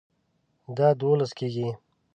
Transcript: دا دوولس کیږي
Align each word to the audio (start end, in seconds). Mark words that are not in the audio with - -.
دا 0.77 0.87
دوولس 0.99 1.31
کیږي 1.37 1.69